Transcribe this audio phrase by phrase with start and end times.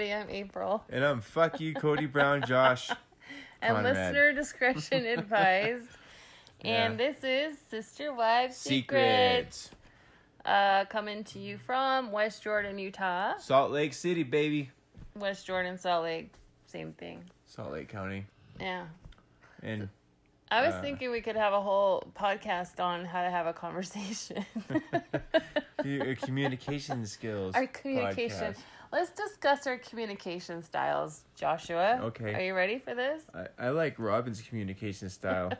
[0.00, 0.14] everybody.
[0.14, 0.84] I'm April.
[0.88, 2.90] And I'm fuck you, Cody Brown, Josh.
[3.62, 3.96] And Conrad.
[3.96, 5.86] listener discretion advised.
[6.62, 7.10] And Yeah.
[7.12, 9.68] this is Sister Wives Secrets.
[9.68, 9.70] Secrets.
[10.44, 13.36] Uh, coming to you from West Jordan, Utah.
[13.38, 14.70] Salt Lake City, baby.
[15.14, 16.32] West Jordan, Salt Lake,
[16.66, 17.24] same thing.
[17.46, 18.24] Salt Lake County.
[18.58, 18.86] Yeah.
[19.62, 19.90] And
[20.50, 23.52] I was Uh, thinking we could have a whole podcast on how to have a
[23.52, 24.46] conversation.
[25.84, 27.54] your communication skills.
[27.54, 28.54] our communication.
[28.54, 28.58] podcast.
[28.92, 32.00] Let's discuss our communication styles, Joshua.
[32.02, 32.34] Okay.
[32.34, 33.22] Are you ready for this?
[33.32, 35.52] I, I like Robyn's communication style.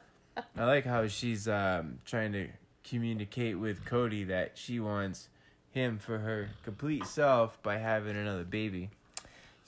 [0.56, 2.48] I like how she's um, trying to
[2.88, 5.28] communicate with Cody that she wants
[5.70, 8.88] him for her complete self by having another baby.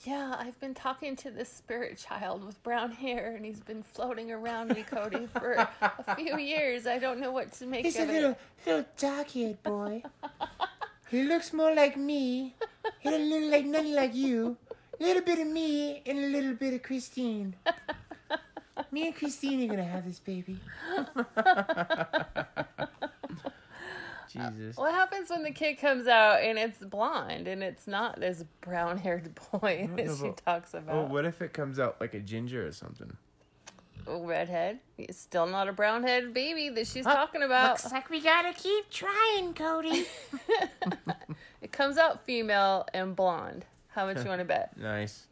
[0.03, 4.31] Yeah, I've been talking to this spirit child with brown hair, and he's been floating
[4.31, 6.87] around me, Cody, for a few years.
[6.87, 7.99] I don't know what to make of that.
[7.99, 8.37] He's a of little, it.
[8.65, 10.01] little dark-haired boy.
[11.11, 12.55] he looks more like me.
[12.99, 14.57] He doesn't look like nothing like you.
[14.99, 17.55] A little bit of me and a little bit of Christine.
[18.91, 20.57] Me and Christine are gonna have this baby.
[24.31, 24.77] Jesus.
[24.77, 28.97] What happens when the kid comes out and it's blonde and it's not this brown
[28.97, 31.09] haired boy No, that no, she talks Oh, about?
[31.09, 33.11] what if it comes out like a ginger or something?
[34.13, 34.79] Oh, redhead.
[34.97, 37.69] It's still not a brown headed baby that she's talking about.
[37.69, 40.05] Looks like we gotta keep trying, Cody.
[41.61, 43.65] It comes out female and blonde.
[43.89, 44.73] How much you want to bet?
[44.77, 45.27] Nice.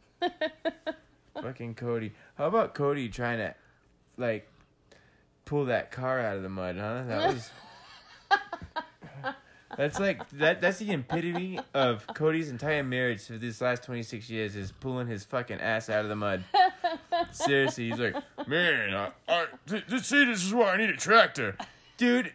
[1.34, 2.12] Fucking Cody.
[2.36, 3.54] How about Cody trying to,
[4.16, 4.48] like,
[5.44, 7.02] pull that car out of the mud, huh?
[7.02, 7.50] That was.
[9.76, 10.60] That's like that.
[10.60, 15.06] That's the epitome of Cody's entire marriage for these last twenty six years is pulling
[15.06, 16.44] his fucking ass out of the mud.
[17.32, 18.16] Seriously, he's like,
[18.50, 21.56] man, I, I, th- see, this is why I need a tractor,
[21.96, 22.32] dude.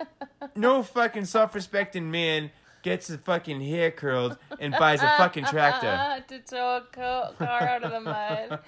[0.55, 6.23] No fucking self respecting man gets his fucking hair curled and buys a fucking tractor.
[6.27, 8.59] to tow a co- car out of the mud.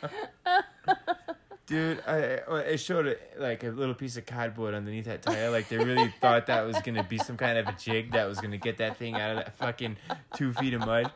[1.68, 5.50] Dude, I I- it showed a, like a little piece of cardboard underneath that tire.
[5.50, 8.40] Like they really thought that was gonna be some kind of a jig that was
[8.40, 9.98] gonna get that thing out of that fucking
[10.36, 11.12] two feet of mud.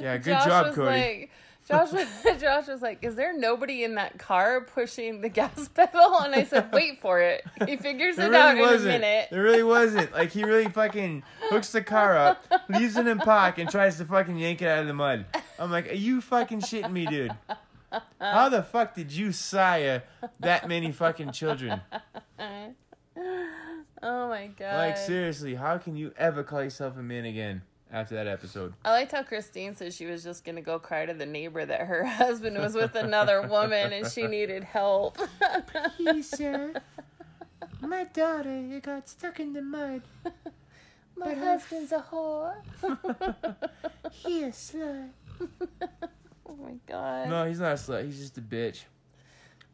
[0.00, 0.86] yeah, good Josh job, Cody.
[0.90, 1.30] like,
[1.68, 2.08] Josh, was-
[2.40, 6.44] Josh was like, "Is there nobody in that car pushing the gas pedal?" And I
[6.44, 7.44] said, "Wait for it.
[7.66, 10.12] He figures it out really in a minute." There really wasn't.
[10.12, 14.04] Like he really fucking hooks the car up, leaves it in park, and tries to
[14.04, 15.26] fucking yank it out of the mud.
[15.58, 17.32] I'm like, are you fucking shitting me, dude?
[18.20, 20.02] How the fuck did you sire
[20.40, 21.80] that many fucking children?
[24.02, 24.76] Oh my god!
[24.76, 27.62] Like seriously, how can you ever call yourself a man again
[27.92, 28.74] after that episode?
[28.84, 31.82] I liked how Christine said she was just gonna go cry to the neighbor that
[31.82, 35.18] her husband was with another woman and she needed help.
[35.96, 36.74] Please, sir.
[37.80, 40.02] My daughter you got stuck in the mud.
[41.18, 42.56] My But her- husband's a whore.
[44.12, 45.08] He a slut.
[46.48, 47.28] Oh my god.
[47.28, 48.04] No, he's not a slut.
[48.04, 48.82] He's just a bitch.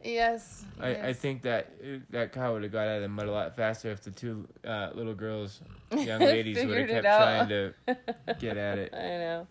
[0.03, 0.65] Yes.
[0.79, 1.71] I, I think that
[2.11, 4.47] that car would have got out of the mud a lot faster if the two
[4.67, 7.73] uh, little girls, young ladies, would have kept trying to
[8.39, 8.93] get at it.
[8.93, 9.47] I know.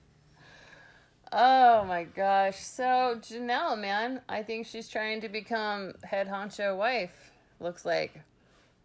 [1.33, 2.59] Oh my gosh.
[2.59, 7.33] So Janelle, man, I think she's trying to become head honcho wife.
[7.59, 8.21] Looks like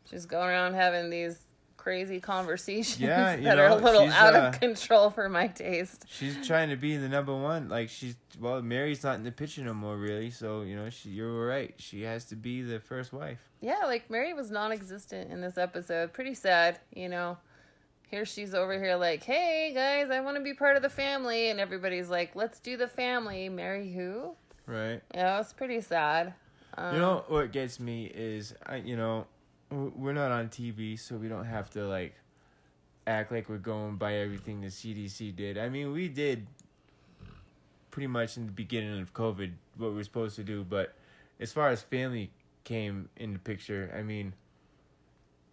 [0.09, 1.39] she's going around having these
[1.87, 6.03] crazy conversations Yeah, that are a little out uh, of control for my taste.
[6.09, 7.69] She's trying to be the number one.
[7.69, 10.29] Like she's well, Meri's not in the picture no more, really.
[10.29, 11.73] So you know, she you're right.
[11.77, 13.39] She has to be the first wife.
[13.61, 16.11] Yeah, like Meri was non-existent in this episode.
[16.11, 17.37] Pretty sad, you know.
[18.09, 21.49] Here she's over here like, "Hey guys, I want to be part of the family,"
[21.49, 24.35] and everybody's like, "Let's do the family." Meri who?
[24.65, 25.01] Right.
[25.13, 26.33] Yeah, it's pretty sad.
[26.77, 29.25] Um, You know what gets me is I you know
[29.69, 32.15] we're not on TV, so we don't have to like
[33.05, 35.57] act like we're going by everything the CDC did.
[35.57, 36.47] I mean, we did
[37.91, 40.93] pretty much in the beginning of COVID what we were supposed to do, but
[41.39, 42.31] as far as family
[42.63, 44.33] came in the picture, I mean,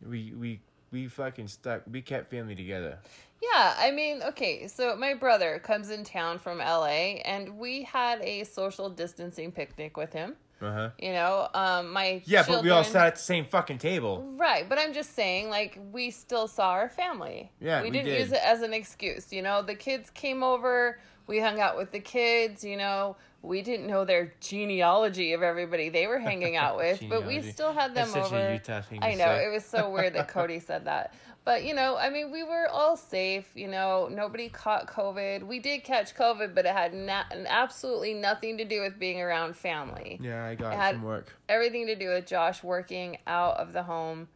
[0.06, 0.60] we we
[0.90, 1.82] we fucking stuck.
[1.90, 2.99] We kept family together.
[3.43, 8.20] Yeah, I mean, okay, so my brother comes in town from LA and we had
[8.22, 10.37] a social distancing picnic with him.
[10.60, 10.90] Uh huh.
[10.98, 14.24] You know, um my Yeah, but we all sat at the same fucking table.
[14.36, 17.50] Right, but I'm just saying, like, we still saw our family.
[17.60, 18.20] Yeah, we we didn't did.
[18.20, 19.32] use it as an excuse.
[19.32, 22.64] You know, the kids came over, we hung out with the kids.
[22.64, 27.26] You know, we didn't know their genealogy of everybody they were hanging out with, but
[27.26, 28.52] we still had them That's such a over.
[28.54, 31.12] Utah thing I know it was so weird that Cody said that.
[31.44, 33.46] But you know, I mean, we were all safe.
[33.55, 35.43] You know, nobody caught COVID.
[35.46, 39.55] We did catch COVID, but it had na- absolutely nothing to do with being around
[39.56, 41.35] family Yeah, I got It it had- from work.
[41.49, 44.29] everything to do with Josh working out of the home.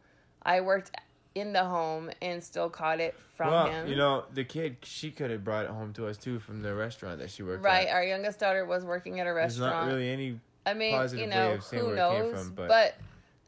[0.43, 0.91] I worked
[1.35, 3.87] in the home and still caught it from well, him.
[3.87, 6.73] you know, the kid she could have brought it home to us too from the
[6.75, 7.87] restaurant that she worked right?
[7.87, 7.93] at.
[7.93, 7.93] Right.
[7.95, 9.71] Our youngest daughter was working at a restaurant.
[9.71, 10.39] There's not really any.
[10.65, 12.33] I mean, positive you way know, of who where it came knows?
[12.45, 12.95] from, but- but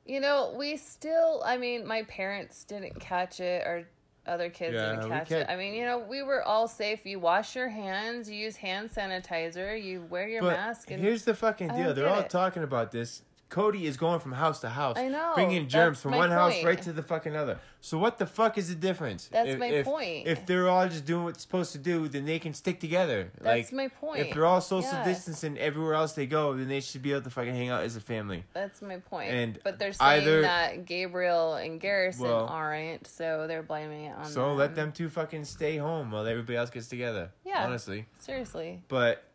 [0.06, 1.42] you know, we still.
[1.46, 3.88] I mean, my parents didn't catch it, or
[4.28, 5.48] other kids Yeah, didn't catch it.
[5.50, 7.06] I mean, you know, we were all safe.
[7.06, 11.34] You wash your hands, you use hand sanitizer, you wear your mask, and here's the
[11.34, 11.94] fucking deal.
[11.94, 12.30] They're all it.
[12.30, 13.24] talking about this.
[13.52, 14.98] Cody is going from house to house.
[14.98, 17.60] I know, Bringing germs from one house right to the fucking other.
[17.82, 19.28] So what the fuck is the difference?
[19.28, 20.26] That's if, my if, point.
[20.26, 23.30] If they're all just doing what's supposed to do, then they can stick together.
[23.42, 24.20] That's like, my point.
[24.22, 27.30] If they're all social distancing everywhere else they go, then they should be able to
[27.30, 28.46] fucking hang out as a family.
[28.54, 29.32] That's my point.
[29.32, 34.16] And but they're saying either- that Gabriel and Garrison Well- aren't, so they're blaming it
[34.16, 34.58] on So them.
[34.60, 37.32] let them two fucking stay home while everybody else gets together.
[37.44, 37.66] Yeah.
[37.66, 38.06] Honestly.
[38.20, 39.26] Seriously, But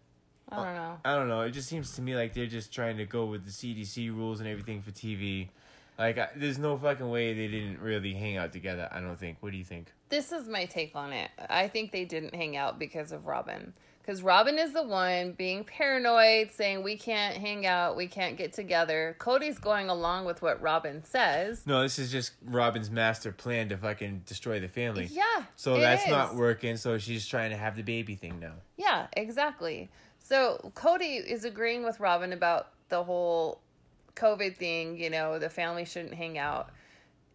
[0.50, 0.98] I don't know.
[1.04, 1.40] I don't know.
[1.42, 4.40] It just seems to me like they're just trying to go with the CDC rules
[4.40, 5.48] and everything for TV.
[5.98, 8.88] Like, I, there's no fucking way they didn't really hang out together.
[8.92, 9.38] I don't think.
[9.40, 9.92] What do you think?
[10.08, 11.30] This is my take on it.
[11.48, 13.72] I think they didn't hang out because of Robyn.
[14.06, 18.52] Because Robyn is the one being paranoid, saying we can't hang out, we can't get
[18.52, 19.16] together.
[19.18, 21.66] Cody's going along with what Robyn says.
[21.66, 25.08] No, this is just Robyn's master plan to fucking destroy the family.
[25.10, 25.24] Yeah.
[25.56, 26.76] So that's not working.
[26.76, 28.52] So she's trying to have the baby thing now.
[28.76, 29.88] Yeah, exactly.
[30.28, 33.60] So Cody is agreeing with Robyn about the whole
[34.16, 36.70] COVID thing, you know, the family shouldn't hang out.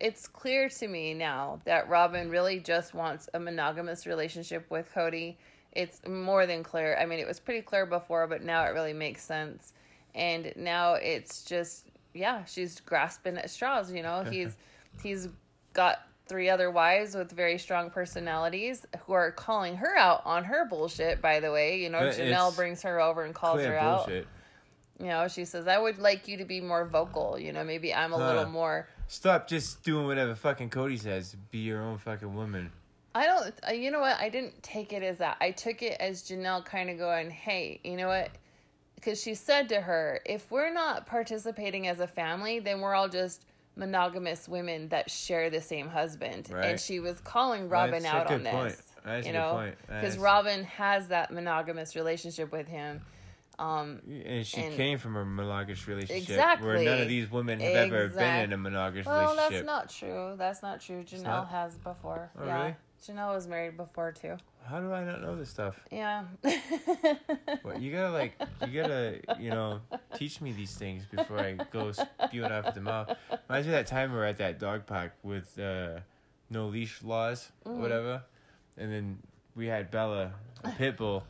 [0.02, 5.38] It's clear to me now that Robyn really just wants a monogamous relationship with Cody.
[5.72, 6.98] It's more than clear.
[7.00, 9.72] I mean, it was pretty clear before, but now it really makes sense.
[10.14, 14.24] And now it's just yeah, she's grasping at straws, you know.
[14.30, 14.58] He's
[15.02, 15.30] he's
[15.72, 20.64] got three other wives with very strong personalities who are calling her out on her
[20.66, 21.82] bullshit, by the way.
[21.82, 24.06] You know, But Janelle brings her over and calls her out.
[24.08, 24.28] bullshit.
[24.98, 27.38] You know, she says, I would like you to be more vocal.
[27.38, 28.88] You know, maybe I'm a little more.
[29.10, 31.36] Stop just doing whatever fucking Cody says.
[31.52, 32.72] Be your own fucking woman.
[33.14, 34.18] I don't, uh, you know what?
[34.18, 35.36] I didn't take it as that.
[35.42, 38.30] I took it as Janelle kind of going, hey, you know what?
[38.96, 43.10] Because she said to her, if we're not participating as a family, then we're all
[43.10, 43.44] just
[43.76, 46.52] monogamous women that share the same husband.
[46.54, 48.70] And she was calling Robyn That's out on point.
[48.70, 48.84] this.
[49.04, 53.02] That's you know, because Robyn has that monogamous relationship with him.
[53.60, 57.76] Um, And she And- came from a monogamous relationship where none of these women have
[57.76, 59.66] ever been in a monogamous well, relationship.
[59.66, 60.36] Well, that's not true.
[60.38, 61.04] That's not true.
[61.04, 61.50] Janelle not?
[61.50, 62.32] has before.
[62.40, 62.58] Oh, yeah.
[62.62, 62.76] really?
[63.06, 64.38] Janelle was married before too.
[64.66, 65.80] How do I not know this stuff?
[65.92, 66.24] Yeah.
[67.64, 68.34] What you gotta like,
[68.68, 69.82] you gotta, you know,
[70.16, 73.16] teach me these things before I go spewing off at the mouth.
[73.50, 76.00] Reminds me of that time we were at that dog park with uh,
[76.50, 77.82] no leash laws, or Mm-hmm.
[77.82, 78.24] whatever,
[78.78, 79.18] and then
[79.56, 80.32] we had Bella,
[80.64, 81.24] a pit bull,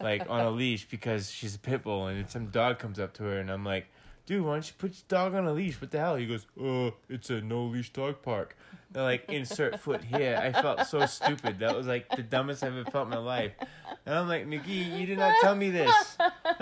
[0.00, 3.24] like on a leash because she's a pit bull, and some dog comes up to
[3.24, 3.86] her, and I'm like.
[4.26, 5.80] Dude, why don't you put your dog on a leash?
[5.80, 6.16] What the hell?
[6.16, 8.56] He goes, uh, it's a no leash dog park.
[8.96, 10.40] They're like, insert foot here.
[10.42, 11.58] I felt so stupid.
[11.58, 13.52] That was like the dumbest I've ever felt in my life.
[14.06, 16.16] And I'm like, McGee, you did not tell me this.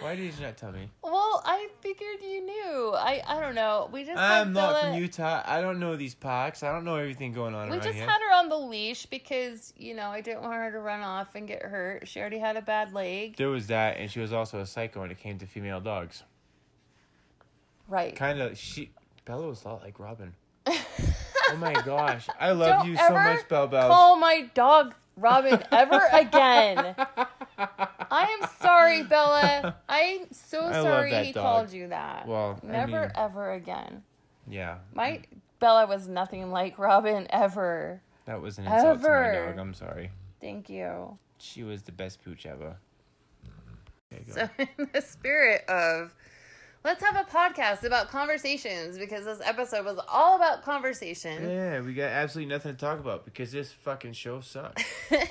[0.00, 0.88] Why did you not tell me?
[1.02, 2.92] well, I figured you knew.
[2.96, 3.90] I I don't know.
[3.92, 5.42] We just I'm not Bella- from Utah.
[5.44, 6.62] I don't know these parks.
[6.62, 8.06] I don't know everything going on We just here.
[8.08, 11.34] had her on the leash because you know I didn't want her to run off
[11.34, 12.06] and get hurt.
[12.06, 13.36] She already had a bad leg.
[13.38, 16.22] there was that, and she was also a psycho when it came to female dogs.
[17.88, 18.14] Right.
[18.14, 18.92] Kind of, she
[19.24, 20.34] Bella was a lot like Robyn.
[21.52, 23.92] Oh my gosh, I love Don't you so much, Belle Bells.
[23.92, 26.94] Call my dog Robyn ever again.
[27.58, 29.76] I am sorry, Bella.
[29.88, 31.42] I'm so I sorry he dog.
[31.42, 32.26] called you that.
[32.28, 34.02] Well, I never mean- ever again.
[34.48, 35.22] Yeah, My
[35.58, 38.00] Bella was nothing like Robyn ever.
[38.26, 39.58] that was an insult to my dog.
[39.58, 40.10] I'm sorry.
[40.40, 41.18] Thank you.
[41.38, 42.76] She was the best pooch ever.
[44.10, 44.40] There you go.
[44.40, 44.48] So,
[44.78, 46.14] in the spirit of
[46.84, 51.48] let's have a podcast about conversations because this episode was all about conversation.
[51.48, 54.82] Yeah, we got absolutely nothing to talk about because this fucking show sucks.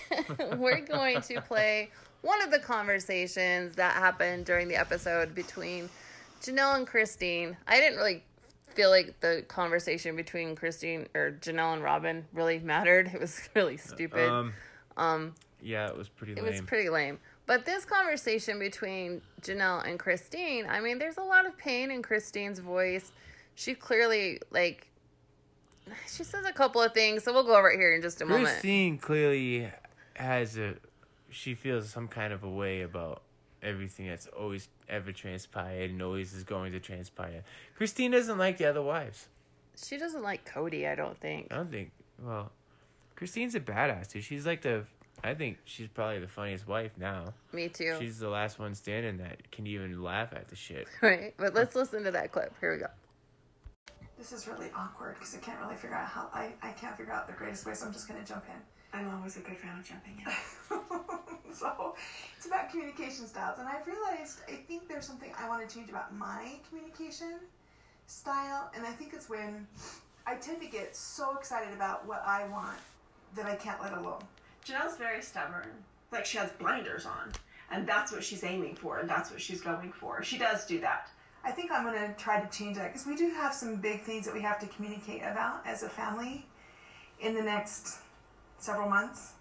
[0.58, 1.90] We're going to play
[2.22, 5.90] one of the conversations that happened during the episode between
[6.42, 7.58] Janelle and Christine.
[7.68, 8.24] I didn't really
[8.76, 13.12] feel like the conversation between Christine or Janelle and Robyn really mattered.
[13.14, 14.30] It was really stupid.
[14.30, 14.54] Um,
[14.98, 16.46] um yeah, it was pretty lame.
[16.46, 17.20] It was pretty lame.
[17.50, 22.04] But this conversation between Janelle and Christine, I mean, there's a lot of pain in
[22.04, 23.12] Christine's voice.
[23.56, 24.88] She clearly, like,
[26.08, 28.26] she says a couple of things, so we'll go over it here in just a
[28.26, 28.50] moment.
[28.50, 29.68] Christine clearly
[30.14, 30.76] has a,
[31.32, 33.24] she feels some kind of a way about
[33.64, 37.44] everything that's always ever transpired and always is going to transpire.
[37.76, 39.28] Christine doesn't like the other wives.
[39.76, 41.48] She doesn't like Cody, I don't think.
[41.50, 41.90] I don't think.
[42.22, 42.52] Well,
[43.16, 44.24] Christine's a badass dude.
[44.24, 44.84] She's like the.
[45.24, 47.34] I think she's probably the funniest wife now.
[47.52, 47.96] Me too.
[48.00, 50.88] She's the last one standing that can even laugh at the shit.
[51.02, 51.34] Right.
[51.38, 52.54] But let's listen to that clip.
[52.60, 52.88] Here we go.
[54.18, 57.14] This is really awkward because I can't really figure out how I, I can't figure
[57.14, 59.00] out the greatest way, so I'm just gonna jump in.
[59.00, 61.54] I'm always a good fan of jumping in.
[61.54, 61.96] so
[62.36, 65.90] it's about communication styles, and I've realized I think there's something I want to change
[65.90, 67.40] about my communication
[68.08, 69.68] style, and I think it's when
[70.28, 72.78] I tend to get so excited about what I want
[73.36, 74.22] that I can't let alone.
[74.70, 75.70] Janelle's very stubborn.
[76.12, 77.32] Like she has blinders on,
[77.72, 80.24] and that's what she's aiming for, and that's what she's going for.
[80.24, 81.10] She does do that.
[81.44, 84.26] I think I'm gonna try to change that because we do have some big things
[84.26, 86.46] that we have to communicate about as a family
[87.20, 88.00] in the next
[88.58, 89.34] several months,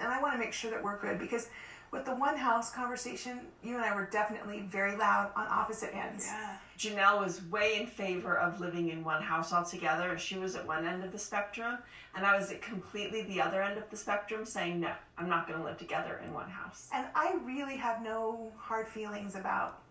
[0.00, 1.48] and I want to make sure that we're good because
[1.92, 6.26] with the one house conversation, you and I were definitely very loud on opposite ends.
[6.26, 6.56] Yeah.
[6.78, 10.16] Janelle was way in favor of living in one house altogether.
[10.18, 11.76] She was at one end of the spectrum,
[12.16, 15.46] and I was at completely the other end of the spectrum saying, no, I'm not
[15.46, 16.88] going to live together in one house.
[16.94, 19.82] And I really have no hard feelings about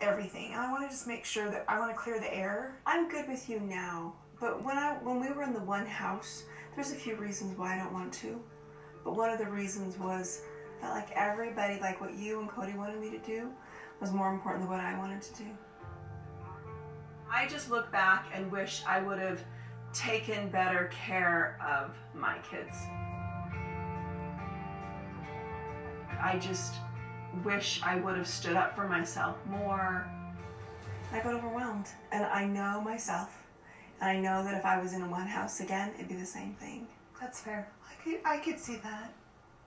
[0.00, 2.76] everything, and I want to just make sure that I want to clear the air.
[2.84, 6.42] I'm good with you now, but when I when we were in the one house,
[6.74, 8.38] there's a few reasons why I don't want to.
[9.04, 10.42] But one of the reasons was
[10.80, 13.50] that like everybody, like what you and Cody wanted me to do,
[14.00, 15.50] was more important than what I wanted to do.
[17.30, 19.42] I just look back and wish I would have
[19.92, 22.76] taken better care of my kids.
[26.20, 26.74] I just
[27.44, 30.06] wish I would have stood up for myself more.
[31.12, 33.46] I got overwhelmed, and I know myself,
[34.00, 36.26] and I know that if I was in a one house again, it'd be the
[36.26, 36.86] same thing.
[37.20, 37.68] That's fair.
[37.88, 39.12] I could I could see that.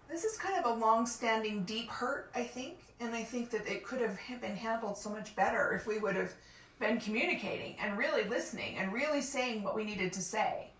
[0.09, 3.85] This is kind of a long-standing, deep hurt, I think, and I think that it
[3.85, 6.33] could have been handled so much better if we would have
[6.79, 10.71] been communicating and really listening and really saying what we needed to say.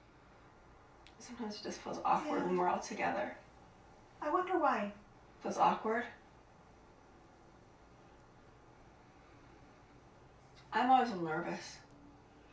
[1.19, 2.45] Sometimes it just feels awkward Yeah.
[2.45, 3.35] when we're all together.
[4.21, 4.91] I wonder why.
[5.43, 6.03] feels awkward.
[10.73, 11.77] I'm always a little nervous.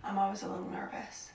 [0.04, 1.30] I'm always a little nervous.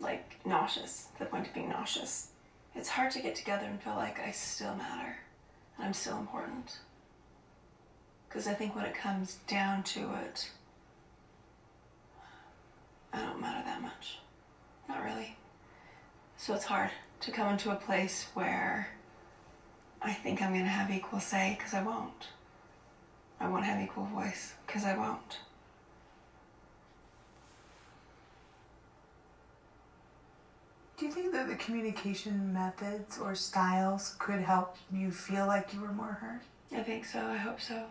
[0.00, 2.30] Like nauseous, to the point of being nauseous.
[2.76, 5.16] It's hard to get together and feel like I still matter
[5.76, 6.78] and I'm still important.
[8.28, 10.50] Because I think when it comes down to it,
[13.12, 14.18] I don't matter that much.
[14.88, 15.36] Not really.
[16.36, 16.90] So it's hard
[17.20, 18.88] to come into a place where
[20.02, 22.28] I think I'm going to have equal say because I won't.
[23.40, 25.38] I won't have equal voice because I won't.
[30.96, 35.80] Do you think that the communication methods or styles could help you feel like you
[35.80, 36.40] were more heard?
[36.74, 37.20] I think so.
[37.20, 37.84] I hope so.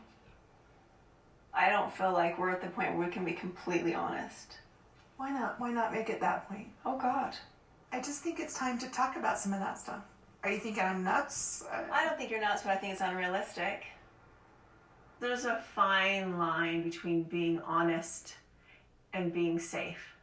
[1.54, 4.58] I don't feel like we're at the point where we can be completely honest.
[5.18, 5.60] Why not?
[5.60, 6.68] Why not make it that point?
[6.84, 7.36] Oh, God.
[7.92, 10.02] I just think it's time to talk about some of that stuff.
[10.44, 11.64] Are you thinking I'm nuts?
[11.72, 13.84] I don't think you're nuts, but I think it's unrealistic.
[15.20, 18.36] There's a fine line between being honest
[19.14, 20.15] and being safe,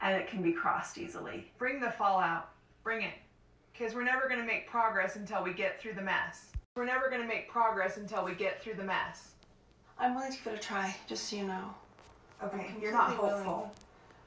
[0.00, 1.50] and it can be crossed easily.
[1.58, 2.50] bring the fallout.
[2.84, 3.14] Bring it.
[3.72, 6.46] Because we're never going to make progress until we get through the mess.
[6.74, 9.32] We're never going to make progress until we get through the mess.
[9.98, 11.74] I'm willing to give it a try, just so you know.
[12.42, 13.44] Okay, you're not completely willing.
[13.44, 13.74] hopeful.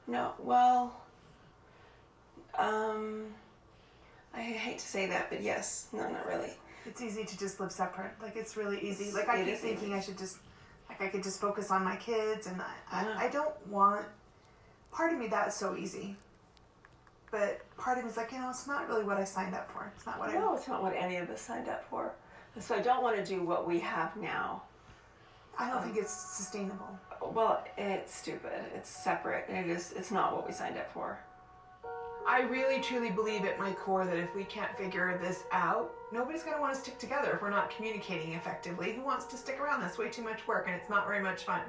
[0.06, 1.00] No, well,
[2.58, 3.24] um,
[4.34, 6.50] I hate to say that, but yes, no, not really.
[6.84, 8.10] It's easy to just live separate.
[8.20, 9.04] Like it's really easy.
[9.04, 9.94] It's- Like I it keep thinking easy.
[9.96, 10.38] I should just,
[10.88, 13.14] like I could just focus on my kids, and I, Yeah.
[13.18, 14.06] I, I don't want.
[14.92, 16.16] Part of me that's so easy,
[17.30, 19.70] but part of me is like you know it's not really what I signed up
[19.72, 19.90] for.
[19.96, 22.12] It's not what I No, it's not what any of us signed up for.
[22.60, 24.62] So I don't want to do what we have now.
[25.58, 25.64] I.
[25.64, 26.98] I don't um, think it's sustainable.
[27.32, 28.52] Well, it's stupid.
[28.74, 29.46] It's separate.
[29.48, 29.92] It is.
[29.92, 31.18] It's not what we signed up for.
[32.26, 36.42] I really truly believe at my core that if we can't figure this out, nobody's
[36.42, 38.92] going to want to stick together if we're not communicating effectively.
[38.92, 39.80] Who wants to stick around?
[39.80, 41.62] That's way too much work and it's not very much fun.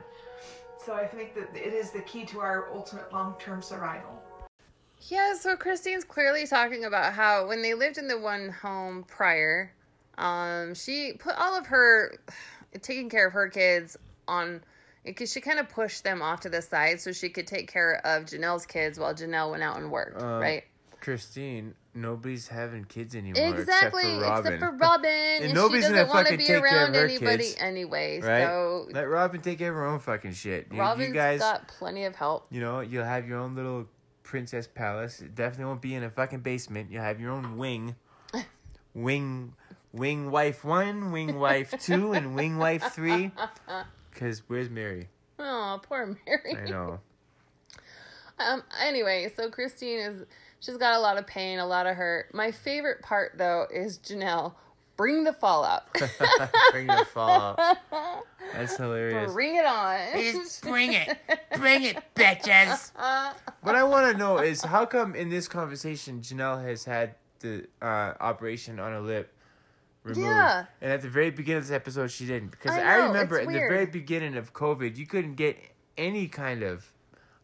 [0.85, 4.21] So I think that it is the key to our ultimate long term survival.
[5.07, 9.71] Yeah, so Christine's clearly talking about how when they lived in the one home prior,
[10.17, 12.17] um, she put all of her
[12.81, 13.97] taking care of her kids
[14.27, 14.61] on
[15.03, 17.99] because she kind of pushed them off to the side so she could take care
[18.05, 20.63] of Janelle's kids while Janelle went out and worked, Um, right?
[21.03, 24.53] Christine, nobody's having kids anymore Exactly, except for Robyn.
[24.53, 26.95] except for Robyn, and, she nobody's doesn't gonna want to be take care of around
[26.95, 28.22] anybody kids, anyway.
[28.22, 28.45] right?
[28.45, 30.67] So Let Robyn take care of her own fucking shit.
[30.72, 32.48] You, Robyn's you guys, got plenty of help.
[32.50, 33.86] you know, you'll have your own little
[34.24, 35.19] princess palace.
[35.22, 36.89] It definitely won't be in a fucking basement.
[36.89, 37.95] You'll have your own wing,
[38.93, 39.53] wing,
[39.91, 43.29] wing wife one, wing wife two, and wing wife three.
[44.15, 45.10] Cause where's Meri?
[45.38, 46.55] Oh, poor Meri.
[46.65, 47.01] I know.
[48.39, 48.63] Um.
[48.81, 50.24] Anyway, so Christine is
[50.63, 52.34] she's got a lot of pain, a lot of hurt.
[52.34, 54.53] My favorite part though is Janelle
[54.96, 55.91] Bring the fallout.
[56.72, 57.60] Bring the fallout.
[58.53, 59.34] That's hilarious.
[59.34, 60.00] Bring it on.
[60.13, 61.17] Just bring it.
[61.58, 62.91] Bring it, bitches.
[63.62, 67.65] What I want to know is how come in this conversation Janelle has had the
[67.82, 69.34] uh, operation on her lip
[70.03, 70.65] removed, Yeah.
[70.82, 73.48] and at the very beginning of this episode she didn't because I I, remember it's
[73.48, 75.58] in the very beginning of COVID you couldn't get
[75.98, 76.92] any kind of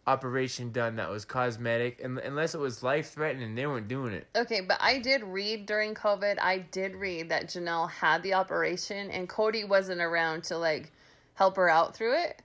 [0.10, 4.28] operation done that was cosmetic and unless it was life threatening they weren't doing it.
[4.36, 9.12] Okay, but I did read during COVID, I did read that Janelle had the operation
[9.12, 10.92] and Cody wasn't around to like
[11.36, 12.42] help her out through it.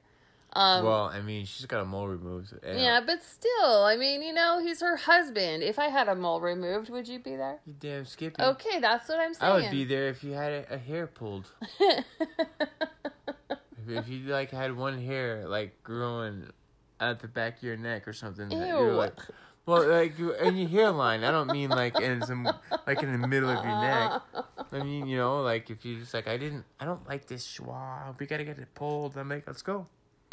[0.57, 2.53] Um, well, I mean she's got a mole removed.
[2.63, 5.65] and- yeah, but still, I mean, you know, he's her husband.
[5.65, 7.59] If I had a mole removed, would you be there?
[7.67, 8.41] You damn Skippy.
[8.41, 9.53] Okay, that's what I'm saying.
[9.53, 11.51] I would be there if you had a, a hair pulled.
[13.87, 16.49] If, if you like had one hair like growing
[17.11, 18.93] at the back of your neck or something, that you're Ew.
[18.93, 19.19] like,
[19.67, 21.25] well, like in your hairline.
[21.25, 22.49] I don't mean like in some
[22.87, 24.23] like in the middle of your neck.
[24.73, 27.47] I mean, you know, like if you just like, I didn't, I don't like this
[27.47, 28.19] schwa.
[28.19, 29.17] We gotta get it pulled.
[29.17, 29.87] I'm like, let's go.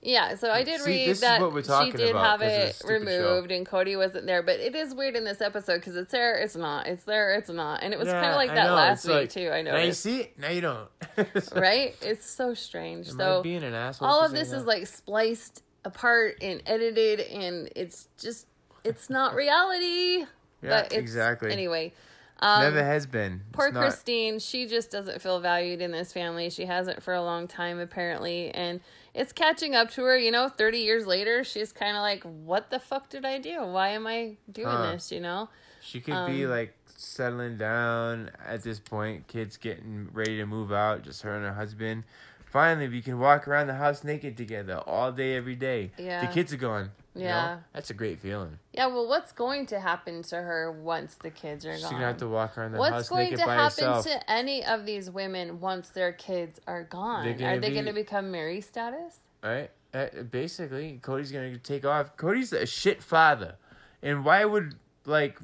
[0.00, 1.40] yeah, so I did See, read that
[1.84, 3.32] she did about have it stupid show.
[3.34, 4.42] removed and Cody wasn't there.
[4.42, 6.86] But it is weird in this episode because it's there, it's not.
[6.86, 7.82] It's there, it's not.
[7.82, 9.50] And it was kind of like I that know, last it's week like, too.
[9.50, 9.72] I know.
[9.72, 10.38] Now you see it.
[10.38, 10.88] Now you don't.
[11.54, 11.96] Right?
[12.00, 13.08] It's so strange.
[13.08, 14.08] Am so being an asshole?
[14.08, 18.46] all of this saying is like spliced apart and edited and it's just
[18.84, 20.24] it's not reality
[20.62, 21.52] Yeah, exactly.
[21.52, 21.92] anyway
[22.40, 23.42] um Never has been.
[23.48, 27.14] It's poor not- christine she just doesn't feel valued in this family she hasn't for
[27.14, 28.80] a long time apparently and
[29.18, 32.70] it's catching up to her you know 30 years later she's kind of like what
[32.70, 34.92] the fuck did i do why am i doing Huh.
[34.92, 35.48] this you know
[35.80, 40.72] She could be Um, like settling down at this point, kids getting ready to move
[40.72, 42.02] out, just her and her husband.
[42.44, 45.92] Finally, we can walk around the house naked together all day, every day.
[45.96, 46.20] Yeah.
[46.26, 46.90] The kids are gone.
[47.18, 47.30] You know?
[47.30, 47.58] Yeah.
[47.72, 48.58] That's a great feeling.
[48.72, 51.98] yeah well what's going to happen to her once the kids are She's gone She's
[51.98, 54.04] going to have to walk around the What's house going naked to by happen herself.
[54.06, 57.24] to any of these women once their kids are gone?
[57.36, 59.20] Gonna are they be- going to become Meri status?
[59.42, 59.70] Right?
[59.92, 62.16] Uh, basically, Cody's going to take off.
[62.16, 63.56] Cody's a shit father.
[64.02, 64.74] And why would,
[65.06, 65.38] like,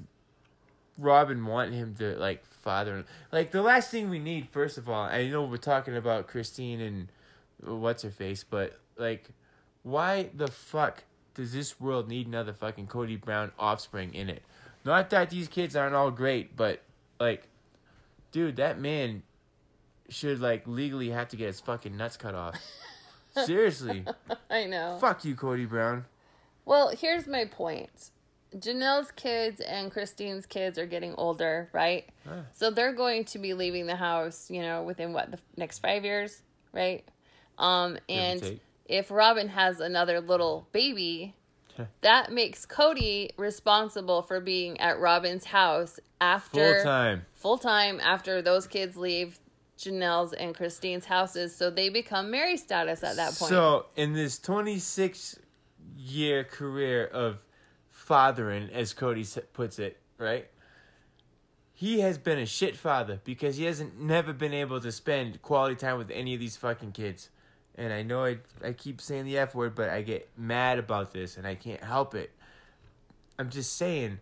[0.99, 3.05] Robyn want him to, like, father.
[3.33, 6.81] Like, the last thing we need, first of all, I know we're talking about Christine
[6.81, 7.09] and
[7.81, 9.29] what's her face, but, like,
[9.83, 14.43] why the fuck does this world need another fucking Cody Brown offspring in it?
[14.85, 16.83] Not that these kids aren't all great, but,
[17.19, 17.49] like,
[18.33, 19.23] dude, that man
[20.09, 22.61] should, like, legally have to get his fucking nuts cut off.
[23.45, 24.05] Seriously.
[24.51, 24.99] I know.
[25.01, 26.05] Fuck you, Cody Brown.
[26.65, 28.11] Well, here's my point.
[28.57, 32.09] Janelle's kids and Christine's kids are getting older, right?
[32.29, 32.43] Ah.
[32.53, 36.05] So they're going to be leaving the house, you know, within what the next 5
[36.05, 36.43] years,
[36.73, 37.05] right?
[37.59, 38.61] Um and take.
[38.87, 41.35] If Robyn has another little baby,
[42.03, 47.27] that makes Cody responsible for being at Robyn's house after Full time.
[47.33, 49.39] full time after those kids leave
[49.79, 53.51] Janelle's and Christine's houses, so they become Meri status at that point.
[53.51, 55.39] So, in this 26
[55.97, 57.45] year career of
[57.91, 60.47] fathering, as Cody puts it, right?
[61.73, 65.75] He has been a shit father because he hasn't never been able to spend quality
[65.75, 67.31] time with any of these fucking kids.
[67.77, 71.13] And I know I, I keep saying the F word, but I get mad about
[71.13, 72.31] this and I can't help it.
[73.39, 74.21] I'm just saying.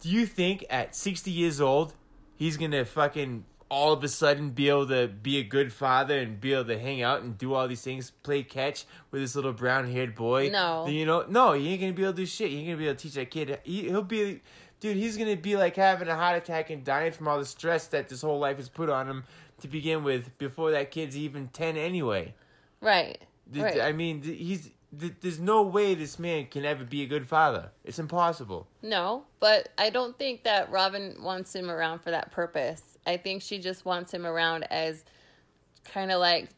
[0.00, 1.92] Do you think at 60 years old,
[2.36, 6.40] he's gonna fucking all of a sudden be able to be a good father and
[6.40, 9.52] be able to hang out and do all these things, play catch with this little
[9.52, 10.48] brown haired boy?
[10.48, 10.86] No.
[10.86, 12.50] You know, no, he ain't gonna be able to do shit.
[12.50, 13.58] He ain't gonna be able to teach that kid.
[13.64, 14.40] He, he'll be,
[14.80, 17.88] dude, he's gonna be like having a heart attack and dying from all the stress
[17.88, 19.24] that this whole life has put on him
[19.60, 22.34] to begin with before that kid's even 10 anyway.
[22.80, 23.18] right.
[23.50, 23.80] Right.
[23.80, 24.70] I mean, he's.
[25.00, 27.70] th- There's no way this man can ever be a good father.
[27.82, 28.66] It's impossible.
[28.82, 32.82] No, but I don't think that Robyn wants him around for that purpose.
[33.06, 35.02] I think she just wants him around as
[35.86, 36.50] kind of like,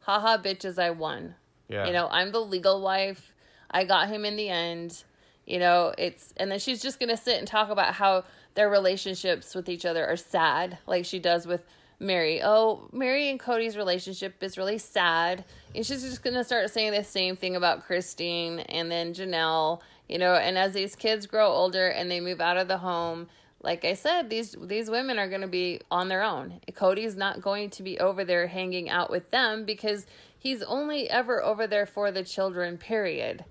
[0.00, 1.34] haha, bitches, I won.
[1.68, 1.86] Yeah.
[1.86, 3.34] You know, I'm the legal wife.
[3.70, 5.04] I got him in the end.
[5.46, 8.70] You know, it's, and then she's just going to sit and talk about how their
[8.70, 11.62] relationships with each other are sad, like she does with
[12.00, 12.40] Meri.
[12.42, 15.44] Oh, Meri and Cody's relationship is really sad.
[15.74, 19.80] And she's just going to start saying the same thing about Christine and then Janelle,
[20.08, 23.28] you know, and as these kids grow older and they move out of the home,
[23.60, 26.60] like I said, these these women are going to be on their own.
[26.74, 30.06] Cody's not going to be over there hanging out with them because
[30.38, 32.78] he's only ever over there for the children.
[32.78, 33.44] Period.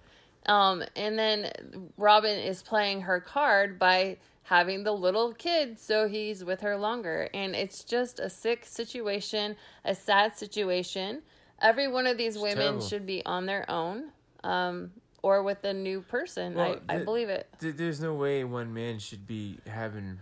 [0.46, 1.52] Um, and then
[1.98, 7.30] Robyn is playing her card by having the little kid, so he's with her longer.
[7.34, 11.22] And it's just a sick situation, a sad situation.
[11.62, 12.82] Every one of these women terrible.
[12.82, 14.12] should be on their own,
[14.44, 16.54] um, or with a new person.
[16.54, 17.48] Well, I, I believe it.
[17.60, 20.20] Th- There's no way one man should be having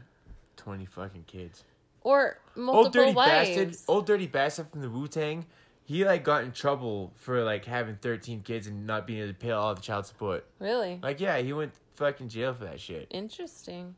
[0.57, 1.63] twenty fucking kids.
[2.01, 3.49] or multiple Old dirty wives.
[3.49, 3.77] bastard.
[3.87, 5.45] Old dirty bastard from the Wu Tang.
[5.83, 9.37] He like got in trouble for like having thirteen kids and not being able to
[9.37, 10.45] pay all the child support.
[10.59, 13.07] Really Like yeah, he went fucking jail for that shit.
[13.11, 13.95] interesting.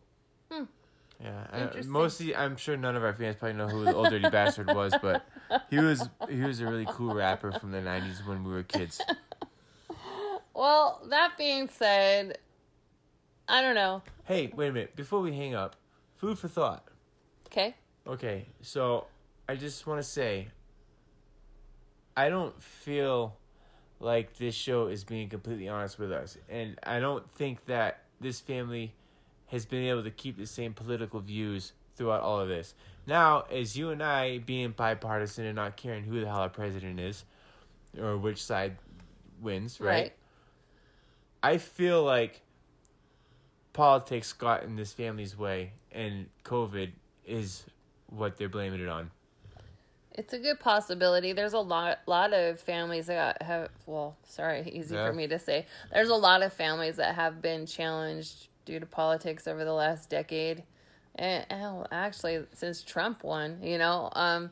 [0.51, 0.63] Hmm.
[1.21, 4.09] Yeah, uh, I, mostly I'm sure none of our fans probably know who the old
[4.09, 5.25] dirty bastard was, but
[5.69, 9.01] he was he was a really cool rapper from the '90s when we were kids.
[10.53, 12.37] Well, that being said,
[13.47, 14.01] I don't know.
[14.25, 14.95] Hey, wait a minute!
[14.95, 15.75] Before we hang up,
[16.15, 16.87] food for thought.
[17.47, 17.75] Okay.
[18.05, 19.07] Okay, so
[19.49, 20.47] I just want to say,
[22.15, 23.35] I don't feel
[23.99, 28.39] like this show is being completely honest with us, and I don't think that this
[28.39, 28.93] family
[29.47, 32.73] has been able to keep the same political views throughout all of this.
[33.05, 36.99] Now, as you and I being bipartisan and not caring who the hell our president
[36.99, 37.23] is
[37.99, 38.77] or which side
[39.41, 39.89] wins, right?
[39.89, 40.13] Right.
[41.41, 42.41] I feel like
[43.73, 46.91] politics got in this family's way, and COVID
[47.25, 47.63] is
[48.07, 49.11] what they're blaming it on.
[50.13, 51.31] It's a good possibility.
[51.33, 55.07] There's a lot lot of families that have well, sorry, easy Yeah.
[55.07, 55.67] for me to say.
[55.93, 60.09] There's a lot of families that have been challenged due to politics over the last
[60.09, 60.61] decade.
[61.15, 61.45] And
[61.91, 64.09] actually since Trump won, you know.
[64.13, 64.51] Um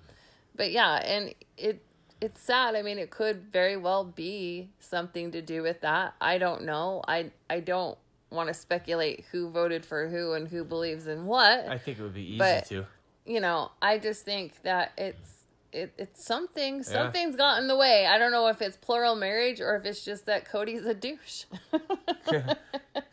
[0.55, 1.81] but yeah, and it
[2.21, 2.75] it's sad.
[2.75, 6.15] I mean, it could very well be something to do with that.
[6.19, 7.03] I don't know.
[7.07, 7.97] I I don't
[8.31, 12.01] want to speculate who voted for who and who believes in what I think it
[12.01, 12.85] would be easy But- to.
[13.25, 15.34] you know, I just think that it's
[15.75, 16.81] it, it's something Yeah.
[16.83, 18.05] something's got in the way.
[18.07, 21.45] I don't know if it's plural marriage or if it's just that Cody's a douche.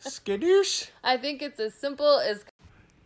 [0.01, 0.89] Skadoosh.
[1.03, 2.45] I think it's as simple as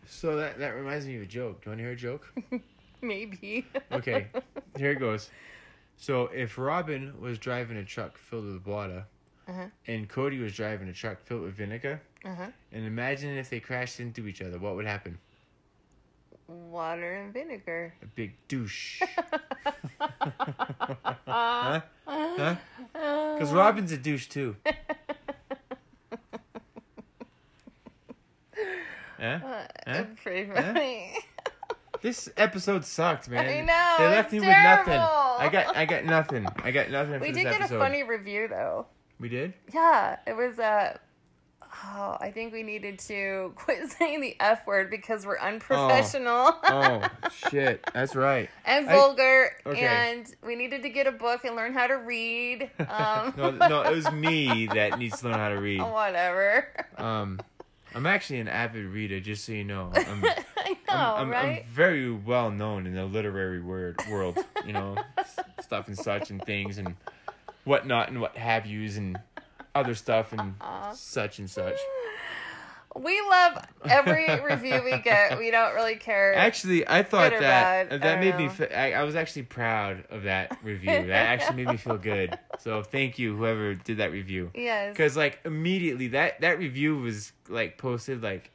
[0.06, 1.62] So that that reminds me of a joke.
[1.62, 2.32] Do you want to hear a joke?
[3.02, 3.66] maybe.
[3.92, 4.28] Okay,
[4.76, 5.30] here it goes.
[5.96, 9.04] So if Robyn was driving a truck filled with water,
[9.48, 9.66] Uh-huh.
[9.86, 12.46] and Cody was driving a truck filled with vinegar, Uh-huh.
[12.72, 15.18] and imagine if they crashed into each other, what would happen?
[16.48, 17.92] Water and vinegar.
[18.02, 19.02] A big douche.
[21.26, 21.80] huh?
[22.06, 22.56] Huh?
[22.94, 24.56] Because Robyn's a douche too.
[29.20, 29.40] Huh?
[29.86, 30.04] Huh?
[30.22, 31.12] Pretty funny.
[32.00, 33.44] This episode sucked, man.
[33.44, 34.94] I know, They left me with nothing.
[35.00, 36.46] I got I got nothing.
[36.62, 37.76] I got nothing we did get episode.
[37.76, 38.86] a funny review though.
[39.18, 39.54] We did?
[39.74, 40.96] Yeah, it was uh
[41.84, 46.56] Oh, I think we needed to quit saying the F word because we're unprofessional.
[46.64, 47.08] Oh
[47.50, 47.88] shit.
[47.94, 48.50] That's right.
[48.64, 49.80] and I- vulgar okay.
[49.86, 53.82] and we needed to get a book and learn how to read um No, no,
[53.82, 55.80] it was me that needs to learn how to read.
[55.80, 57.40] whatever Um,
[57.94, 59.90] I'm actually an avid reader, just so you know.
[59.94, 64.38] I'm, i know I'm, I'm, right I'm very well known in the literary word world.
[64.66, 64.96] You know,
[65.62, 66.94] stuff and such and things and
[67.64, 69.18] whatnot and what have yous and
[69.78, 70.92] other stuff and uh-uh.
[70.92, 71.78] such and such.
[72.96, 77.40] we love every review we get we don't really care Actually, I thought Good or
[77.42, 78.44] that bad, I that don't made me.
[78.46, 78.50] know.
[78.50, 80.90] Fe- I, I was actually proud of that review.
[81.06, 82.36] that actually made me feel good.
[82.60, 84.50] So thank you, whoever did that review.
[84.52, 88.50] yes Because like immediately that that review was like posted like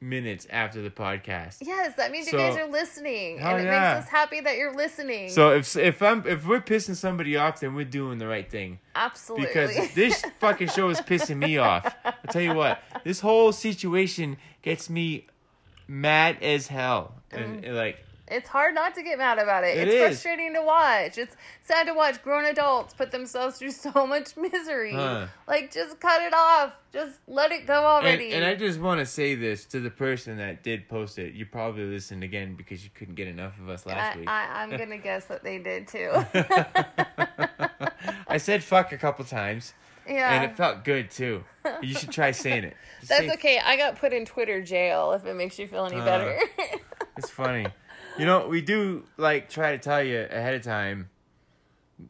[0.00, 1.58] minutes after the podcast.
[1.60, 3.94] yes that means So- you guys are listening and it yeah.
[3.94, 7.60] makes us happy that you're listening So if if I'm if we're pissing somebody off,
[7.60, 8.80] then we're doing the right thing.
[8.94, 11.94] absolutely Because this fucking show is pissing me off.
[12.04, 15.26] I tell you what, this whole situation gets me
[15.88, 17.66] mad as hell, and, Mm.
[17.68, 19.76] and, like It's hard not to get mad about it.
[19.76, 20.00] It it's is.
[20.22, 21.18] frustrating to watch.
[21.18, 24.94] It's sad to watch grown adults put themselves through so much misery.
[24.94, 25.26] Huh.
[25.46, 26.72] Like, just cut it off.
[26.92, 28.32] Just let it go And, already.
[28.32, 31.34] and I just want to say this to the person that did post it.
[31.34, 34.28] You probably listened again because you couldn't get enough of us last I, week.
[34.28, 36.10] I, I'm gonna guess that they did too.
[38.28, 39.74] I said fuck a couple times,
[40.08, 41.44] yeah, and it felt good too.
[41.82, 42.76] You should try saying it.
[43.00, 43.60] Just that's say- okay.
[43.64, 45.12] I got put in Twitter jail.
[45.12, 46.38] If it makes you feel any Uh, better.
[47.16, 47.66] It's funny.
[48.18, 51.08] You know, we do like try to tell you ahead of time.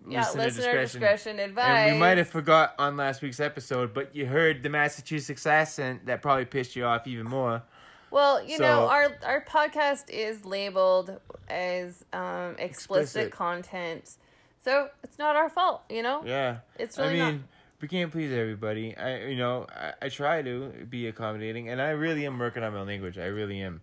[0.09, 1.67] yeah, listener discretion, advice.
[1.67, 6.07] And we might have forgot on last week's episode, but you heard the Massachusetts accent
[6.07, 7.63] that probably pissed you off even more.
[8.11, 13.33] Well, you know, our our podcast is labeled as um, explicit, Explicit.
[13.33, 14.11] content,
[14.63, 15.83] so it's not our fault.
[15.91, 16.59] You know, Yeah.
[16.79, 17.41] it's I really mean, not.
[17.81, 18.97] we can't please everybody.
[18.97, 22.73] I, you know, I, I try to be accommodating, and I really am working on
[22.73, 23.19] my language.
[23.19, 23.81] I really am.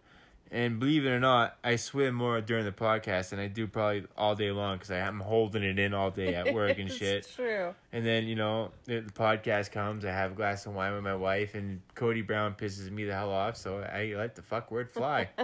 [0.54, 4.04] And believe it or not, I swim more during the podcast than I do probably
[4.18, 7.32] all day long because I'm holding it in all day at work and It's shit.
[7.34, 7.74] True.
[7.94, 11.04] And then, you know, the, the podcast comes, I have a glass of wine with
[11.04, 14.72] my wife, and Cody Brown pisses me the hell off, so I let the fuck
[14.72, 15.30] word fly.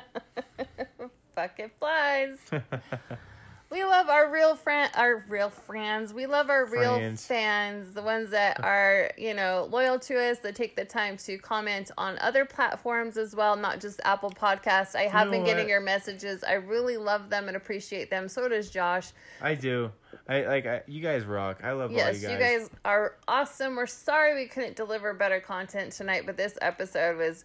[1.35, 2.37] Fuck it flies.
[3.69, 6.13] We love our real friend, our real friends.
[6.13, 7.25] We love our real Friends.
[7.25, 11.37] fans, the ones that are you know loyal to us, that take the time to
[11.37, 14.95] comment on other platforms as well, not just Apple Podcasts.
[14.95, 15.69] I have know been getting what?
[15.69, 16.43] your messages.
[16.45, 18.29] I really love them and appreciate them.
[18.29, 19.11] So does Josh.
[19.41, 19.91] I do.
[20.29, 20.65] I like.
[20.65, 21.59] I, you guys rock.
[21.61, 22.31] I love all Yes, you guys.
[22.31, 23.75] you guys are awesome.
[23.75, 27.43] We're sorry we couldn't deliver better content tonight, but this episode was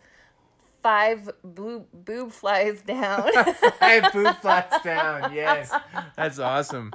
[0.83, 3.31] five boob, boob flies down.
[3.79, 5.33] five boob flies down.
[5.33, 5.73] Yes,
[6.17, 6.93] that's awesome.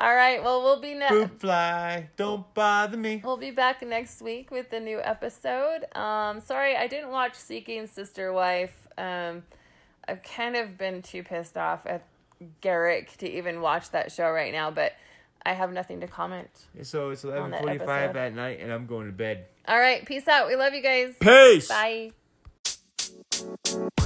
[0.00, 1.12] All right, well, we'll be next.
[1.12, 3.20] Boob fly, don't bother me.
[3.24, 5.84] We'll be back next week with a new episode.
[5.96, 8.86] Um, sorry, I didn't watch Seeking Sister Wife.
[8.96, 9.42] Um,
[10.06, 12.04] I've kind of been too pissed off at
[12.60, 14.92] Garrick to even watch that show right now, but
[15.44, 16.48] I have nothing to comment.
[16.82, 18.18] So it's On eleven that forty-five episode.
[18.18, 19.46] at night, and I'm going to bed.
[19.66, 20.46] All right, peace out.
[20.46, 21.14] We love you guys.
[21.20, 21.68] Peace.
[21.68, 22.12] Bye.
[23.38, 23.97] Thank you.